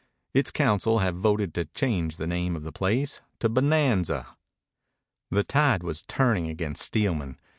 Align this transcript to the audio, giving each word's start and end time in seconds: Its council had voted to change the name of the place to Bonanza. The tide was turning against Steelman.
Its 0.33 0.49
council 0.49 0.97
had 0.97 1.13
voted 1.15 1.53
to 1.53 1.65
change 1.65 2.17
the 2.17 2.25
name 2.25 2.55
of 2.55 2.63
the 2.63 2.71
place 2.71 3.21
to 3.37 3.47
Bonanza. 3.47 4.25
The 5.29 5.43
tide 5.43 5.83
was 5.83 6.01
turning 6.01 6.49
against 6.49 6.81
Steelman. 6.81 7.37